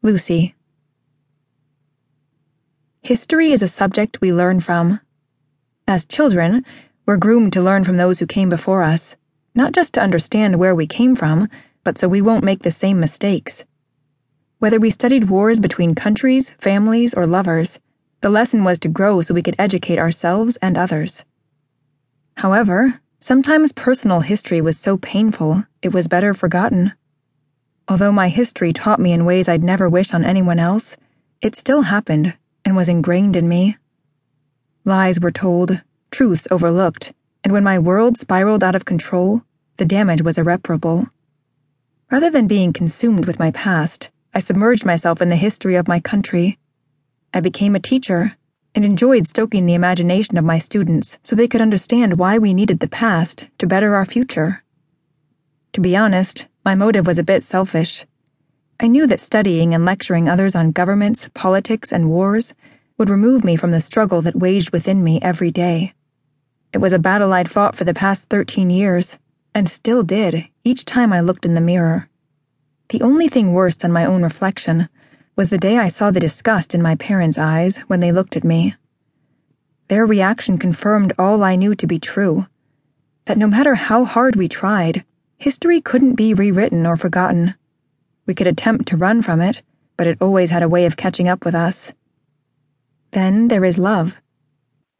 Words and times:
Lucy. 0.00 0.54
History 3.02 3.50
is 3.50 3.62
a 3.62 3.66
subject 3.66 4.20
we 4.20 4.32
learn 4.32 4.60
from. 4.60 5.00
As 5.88 6.04
children, 6.04 6.64
we're 7.04 7.16
groomed 7.16 7.52
to 7.54 7.62
learn 7.62 7.82
from 7.82 7.96
those 7.96 8.20
who 8.20 8.26
came 8.26 8.48
before 8.48 8.84
us, 8.84 9.16
not 9.56 9.72
just 9.72 9.94
to 9.94 10.00
understand 10.00 10.56
where 10.56 10.74
we 10.74 10.86
came 10.86 11.16
from, 11.16 11.48
but 11.82 11.98
so 11.98 12.06
we 12.06 12.22
won't 12.22 12.44
make 12.44 12.62
the 12.62 12.70
same 12.70 13.00
mistakes. 13.00 13.64
Whether 14.60 14.78
we 14.78 14.90
studied 14.90 15.30
wars 15.30 15.58
between 15.58 15.96
countries, 15.96 16.50
families, 16.60 17.12
or 17.12 17.26
lovers, 17.26 17.80
the 18.20 18.30
lesson 18.30 18.62
was 18.62 18.78
to 18.80 18.88
grow 18.88 19.20
so 19.20 19.34
we 19.34 19.42
could 19.42 19.56
educate 19.58 19.98
ourselves 19.98 20.56
and 20.62 20.78
others. 20.78 21.24
However, 22.36 23.00
sometimes 23.18 23.72
personal 23.72 24.20
history 24.20 24.60
was 24.60 24.78
so 24.78 24.96
painful 24.96 25.64
it 25.82 25.92
was 25.92 26.06
better 26.06 26.34
forgotten. 26.34 26.92
Although 27.88 28.12
my 28.12 28.28
history 28.28 28.72
taught 28.72 29.00
me 29.00 29.12
in 29.12 29.24
ways 29.24 29.48
I'd 29.48 29.64
never 29.64 29.88
wish 29.88 30.12
on 30.12 30.22
anyone 30.22 30.58
else, 30.58 30.96
it 31.40 31.56
still 31.56 31.82
happened 31.82 32.34
and 32.62 32.76
was 32.76 32.88
ingrained 32.88 33.34
in 33.34 33.48
me. 33.48 33.78
Lies 34.84 35.18
were 35.18 35.30
told, 35.30 35.80
truths 36.10 36.46
overlooked, 36.50 37.14
and 37.42 37.52
when 37.52 37.64
my 37.64 37.78
world 37.78 38.18
spiraled 38.18 38.62
out 38.62 38.74
of 38.74 38.84
control, 38.84 39.42
the 39.78 39.86
damage 39.86 40.20
was 40.20 40.36
irreparable. 40.36 41.06
Rather 42.10 42.30
than 42.30 42.46
being 42.46 42.74
consumed 42.74 43.24
with 43.24 43.38
my 43.38 43.50
past, 43.52 44.10
I 44.34 44.40
submerged 44.40 44.84
myself 44.84 45.22
in 45.22 45.30
the 45.30 45.36
history 45.36 45.76
of 45.76 45.88
my 45.88 45.98
country. 45.98 46.58
I 47.32 47.40
became 47.40 47.74
a 47.74 47.80
teacher 47.80 48.36
and 48.74 48.84
enjoyed 48.84 49.26
stoking 49.26 49.64
the 49.64 49.74
imagination 49.74 50.36
of 50.36 50.44
my 50.44 50.58
students 50.58 51.18
so 51.22 51.34
they 51.34 51.48
could 51.48 51.62
understand 51.62 52.18
why 52.18 52.36
we 52.36 52.52
needed 52.52 52.80
the 52.80 52.88
past 52.88 53.48
to 53.58 53.66
better 53.66 53.94
our 53.94 54.04
future. 54.04 54.62
To 55.72 55.80
be 55.80 55.96
honest, 55.96 56.47
my 56.64 56.74
motive 56.74 57.06
was 57.06 57.18
a 57.18 57.24
bit 57.24 57.44
selfish. 57.44 58.06
I 58.80 58.86
knew 58.86 59.06
that 59.06 59.20
studying 59.20 59.74
and 59.74 59.84
lecturing 59.84 60.28
others 60.28 60.54
on 60.54 60.72
governments, 60.72 61.28
politics, 61.34 61.92
and 61.92 62.10
wars 62.10 62.54
would 62.96 63.10
remove 63.10 63.44
me 63.44 63.56
from 63.56 63.70
the 63.70 63.80
struggle 63.80 64.20
that 64.22 64.36
waged 64.36 64.70
within 64.70 65.02
me 65.02 65.20
every 65.22 65.50
day. 65.50 65.94
It 66.72 66.78
was 66.78 66.92
a 66.92 66.98
battle 66.98 67.32
I'd 67.32 67.50
fought 67.50 67.74
for 67.76 67.84
the 67.84 67.94
past 67.94 68.28
13 68.28 68.70
years, 68.70 69.18
and 69.54 69.68
still 69.68 70.02
did 70.02 70.48
each 70.64 70.84
time 70.84 71.12
I 71.12 71.20
looked 71.20 71.44
in 71.46 71.54
the 71.54 71.60
mirror. 71.60 72.08
The 72.90 73.02
only 73.02 73.28
thing 73.28 73.52
worse 73.52 73.76
than 73.76 73.92
my 73.92 74.04
own 74.04 74.22
reflection 74.22 74.88
was 75.36 75.50
the 75.50 75.58
day 75.58 75.78
I 75.78 75.88
saw 75.88 76.10
the 76.10 76.20
disgust 76.20 76.74
in 76.74 76.82
my 76.82 76.94
parents' 76.96 77.38
eyes 77.38 77.78
when 77.86 78.00
they 78.00 78.12
looked 78.12 78.36
at 78.36 78.44
me. 78.44 78.74
Their 79.88 80.04
reaction 80.04 80.58
confirmed 80.58 81.12
all 81.18 81.42
I 81.42 81.56
knew 81.56 81.74
to 81.74 81.86
be 81.86 81.98
true 81.98 82.46
that 83.24 83.38
no 83.38 83.46
matter 83.46 83.74
how 83.74 84.04
hard 84.04 84.36
we 84.36 84.48
tried, 84.48 85.04
history 85.38 85.80
couldn't 85.80 86.16
be 86.16 86.34
rewritten 86.34 86.84
or 86.84 86.96
forgotten. 86.96 87.54
We 88.26 88.34
could 88.34 88.48
attempt 88.48 88.88
to 88.88 88.96
run 88.96 89.22
from 89.22 89.40
it, 89.40 89.62
but 89.96 90.08
it 90.08 90.18
always 90.20 90.50
had 90.50 90.64
a 90.64 90.68
way 90.68 90.84
of 90.84 90.96
catching 90.96 91.28
up 91.28 91.44
with 91.44 91.54
us. 91.54 91.92
Then 93.12 93.48
there 93.48 93.64
is 93.64 93.78
love. 93.78 94.16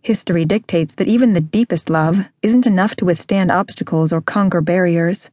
History 0.02 0.44
dictates 0.44 0.94
that 0.94 1.08
even 1.08 1.32
the 1.32 1.40
deepest 1.40 1.90
love 1.90 2.28
isn't 2.40 2.66
enough 2.66 2.94
to 2.96 3.04
withstand 3.04 3.50
obstacles 3.50 4.12
or 4.12 4.20
conquer 4.20 4.60
barriers. 4.60 5.30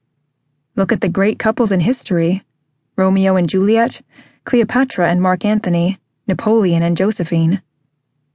Look 0.75 0.91
at 0.91 1.01
the 1.01 1.07
great 1.07 1.37
couples 1.37 1.71
in 1.71 1.81
history 1.81 2.43
Romeo 2.97 3.35
and 3.35 3.47
Juliet, 3.47 4.01
Cleopatra 4.45 5.09
and 5.09 5.21
Mark 5.21 5.45
Antony, 5.45 5.99
Napoleon 6.27 6.81
and 6.81 6.97
Josephine. 6.97 7.61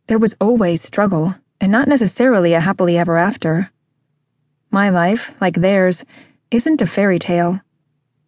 There 0.07 0.19
was 0.19 0.37
always 0.41 0.83
struggle, 0.83 1.35
and 1.61 1.73
not 1.73 1.89
necessarily 1.89 2.53
a 2.53 2.61
happily 2.61 2.97
ever 2.97 3.17
after. 3.17 3.71
My 4.71 4.89
life, 4.89 5.33
like 5.41 5.57
theirs, 5.57 6.05
isn't 6.51 6.81
a 6.81 6.87
fairy 6.87 7.19
tale. 7.19 7.61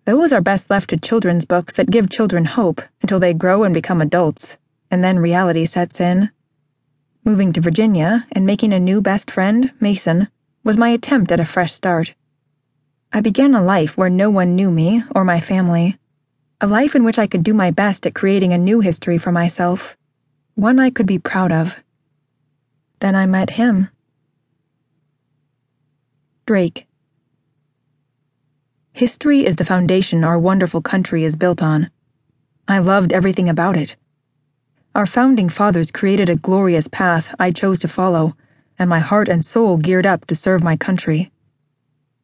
Those 0.04 0.32
are 0.32 0.40
best 0.40 0.70
left 0.70 0.90
to 0.90 0.96
children's 0.96 1.44
books 1.44 1.74
that 1.74 1.90
give 1.90 2.10
children 2.10 2.44
hope 2.44 2.80
until 3.00 3.18
they 3.18 3.34
grow 3.34 3.64
and 3.64 3.74
become 3.74 4.00
adults, 4.00 4.56
and 4.90 5.02
then 5.02 5.18
reality 5.18 5.64
sets 5.64 6.00
in. 6.00 6.30
Moving 7.24 7.52
to 7.52 7.60
Virginia 7.60 8.26
and 8.32 8.46
making 8.46 8.72
a 8.72 8.80
new 8.80 9.00
best 9.00 9.30
friend, 9.30 9.72
Mason, 9.80 10.28
was 10.64 10.76
my 10.76 10.90
attempt 10.90 11.32
at 11.32 11.40
a 11.40 11.44
fresh 11.44 11.72
start. 11.72 12.14
I 13.12 13.20
began 13.20 13.54
a 13.54 13.62
life 13.62 13.96
where 13.96 14.10
no 14.10 14.30
one 14.30 14.54
knew 14.54 14.70
me 14.70 15.02
or 15.14 15.24
my 15.24 15.40
family. 15.40 15.98
A 16.60 16.66
life 16.66 16.94
in 16.94 17.04
which 17.04 17.18
I 17.18 17.26
could 17.26 17.42
do 17.42 17.54
my 17.54 17.70
best 17.70 18.06
at 18.06 18.14
creating 18.14 18.52
a 18.52 18.58
new 18.58 18.80
history 18.80 19.18
for 19.18 19.32
myself, 19.32 19.96
one 20.54 20.78
I 20.78 20.90
could 20.90 21.06
be 21.06 21.18
proud 21.18 21.50
of. 21.50 21.76
Then 23.00 23.16
I 23.16 23.26
met 23.26 23.50
him. 23.50 23.88
Drake. 26.46 26.86
History 28.94 29.46
is 29.46 29.56
the 29.56 29.64
foundation 29.64 30.22
our 30.22 30.38
wonderful 30.38 30.82
country 30.82 31.24
is 31.24 31.34
built 31.34 31.62
on. 31.62 31.90
I 32.68 32.78
loved 32.78 33.10
everything 33.10 33.48
about 33.48 33.74
it. 33.74 33.96
Our 34.94 35.06
founding 35.06 35.48
fathers 35.48 35.90
created 35.90 36.28
a 36.28 36.36
glorious 36.36 36.88
path 36.88 37.34
I 37.38 37.52
chose 37.52 37.78
to 37.78 37.88
follow, 37.88 38.36
and 38.78 38.90
my 38.90 38.98
heart 38.98 39.30
and 39.30 39.42
soul 39.42 39.78
geared 39.78 40.04
up 40.04 40.26
to 40.26 40.34
serve 40.34 40.62
my 40.62 40.76
country. 40.76 41.32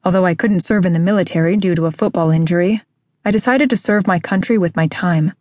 Although 0.05 0.27
I 0.27 0.35
couldn't 0.35 0.61
serve 0.61 0.85
in 0.85 0.93
the 0.93 0.99
military 0.99 1.57
due 1.57 1.75
to 1.75 1.87
a 1.87 1.91
football 1.91 2.31
injury, 2.31 2.83
I 3.25 3.31
decided 3.31 3.71
to 3.71 3.77
serve 3.77 4.07
my 4.07 4.19
country 4.19 4.59
with 4.59 4.77
my 4.77 4.89
time. 4.89 5.33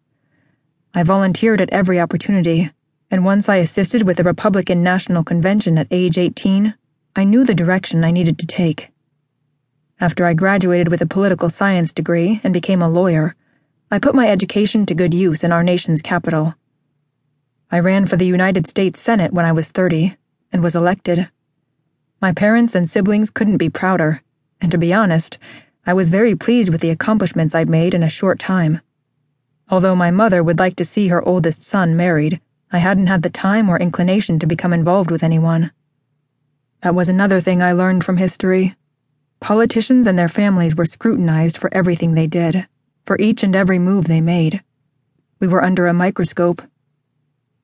I 0.93 1.03
volunteered 1.03 1.59
at 1.59 1.69
every 1.71 1.99
opportunity, 1.99 2.71
and 3.11 3.25
once 3.25 3.49
I 3.49 3.57
assisted 3.57 4.03
with 4.03 4.15
the 4.15 4.23
Republican 4.23 4.81
National 4.81 5.25
Convention 5.25 5.77
at 5.77 5.87
age 5.91 6.17
18, 6.17 6.73
I 7.17 7.25
knew 7.25 7.43
the 7.43 7.53
direction 7.53 8.05
I 8.05 8.11
needed 8.11 8.39
to 8.39 8.47
take. 8.47 8.91
After 9.99 10.25
I 10.25 10.33
graduated 10.33 10.89
with 10.89 11.01
a 11.01 11.07
political 11.07 11.49
science 11.49 11.91
degree 11.93 12.39
and 12.43 12.53
became 12.53 12.81
a 12.81 12.89
lawyer, 12.89 13.35
I 13.89 13.99
put 13.99 14.15
my 14.15 14.27
education 14.27 14.85
to 14.85 14.95
good 14.95 15.13
use 15.13 15.43
in 15.43 15.51
our 15.51 15.63
nation's 15.63 16.01
capital. 16.01 16.55
I 17.71 17.79
ran 17.79 18.05
for 18.05 18.15
the 18.15 18.25
United 18.25 18.67
States 18.67 18.99
Senate 18.99 19.33
when 19.33 19.45
I 19.45 19.51
was 19.51 19.69
30 19.69 20.15
and 20.51 20.63
was 20.63 20.75
elected. 20.75 21.29
My 22.21 22.31
parents 22.31 22.75
and 22.75 22.89
siblings 22.89 23.29
couldn't 23.29 23.57
be 23.57 23.69
prouder 23.69 24.21
and 24.61 24.71
to 24.71 24.77
be 24.77 24.93
honest, 24.93 25.37
I 25.85 25.93
was 25.93 26.09
very 26.09 26.35
pleased 26.35 26.71
with 26.71 26.81
the 26.81 26.89
accomplishments 26.89 27.53
I'd 27.53 27.69
made 27.69 27.93
in 27.93 28.03
a 28.03 28.09
short 28.09 28.39
time. 28.39 28.81
Although 29.69 29.95
my 29.95 30.11
mother 30.11 30.43
would 30.43 30.59
like 30.59 30.75
to 30.77 30.85
see 30.85 31.09
her 31.09 31.25
oldest 31.27 31.63
son 31.63 31.95
married, 31.95 32.41
I 32.71 32.79
hadn't 32.79 33.07
had 33.07 33.21
the 33.21 33.29
time 33.29 33.69
or 33.69 33.79
inclination 33.79 34.39
to 34.39 34.47
become 34.47 34.73
involved 34.73 35.11
with 35.11 35.23
anyone. 35.23 35.71
That 36.81 36.95
was 36.95 37.09
another 37.09 37.39
thing 37.39 37.61
I 37.61 37.71
learned 37.71 38.03
from 38.03 38.17
history. 38.17 38.75
Politicians 39.39 40.07
and 40.07 40.17
their 40.17 40.27
families 40.27 40.75
were 40.75 40.85
scrutinized 40.85 41.57
for 41.57 41.73
everything 41.73 42.13
they 42.13 42.27
did, 42.27 42.67
for 43.05 43.19
each 43.19 43.43
and 43.43 43.55
every 43.55 43.79
move 43.79 44.05
they 44.05 44.21
made. 44.21 44.63
We 45.39 45.47
were 45.47 45.63
under 45.63 45.87
a 45.87 45.93
microscope. 45.93 46.61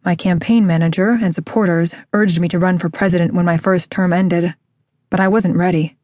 My 0.05 0.15
campaign 0.15 0.67
manager 0.67 1.17
and 1.21 1.33
supporters 1.33 1.95
urged 2.13 2.39
me 2.39 2.47
to 2.49 2.59
run 2.59 2.77
for 2.77 2.89
president 2.89 3.33
when 3.33 3.45
my 3.45 3.57
first 3.57 3.89
term 3.89 4.13
ended, 4.13 4.53
but 5.09 5.19
I 5.19 5.27
wasn't 5.27 5.57
ready. 5.57 5.97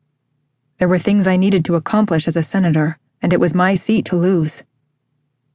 There 0.80 0.88
were 0.88 0.98
things 0.98 1.28
I 1.28 1.38
needed 1.38 1.66
to 1.66 1.76
accomplish 1.76 2.28
as 2.28 2.38
a 2.38 2.44
senator, 2.44 2.98
and 3.22 3.34
it 3.34 3.40
was 3.40 3.54
my 3.54 3.76
seat 3.76 4.06
to 4.06 4.16
lose. 4.16 4.64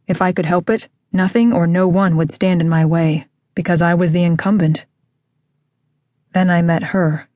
If 0.07 0.21
I 0.21 0.33
could 0.33 0.47
help 0.47 0.69
it, 0.71 0.89
nothing 1.13 1.53
or 1.53 1.67
no 1.67 1.89
one 1.89 2.17
would 2.17 2.31
stand 2.31 2.61
in 2.61 2.69
my 2.69 2.85
way, 2.85 3.27
because 3.55 3.81
I 3.81 3.95
was 3.95 4.13
the 4.13 4.23
incumbent. 4.23 4.87
Then 6.33 6.51
I 6.51 6.63
met 6.63 6.83
her. 6.83 7.29